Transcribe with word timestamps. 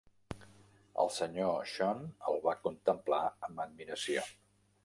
El 1.03 1.11
Sr. 1.17 1.51
Sean 1.73 2.01
el 2.31 2.41
va 2.49 2.57
contemplar 2.65 3.23
amb 3.49 3.63
admiració. 3.67 4.29